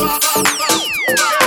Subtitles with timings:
[0.00, 1.39] Bye.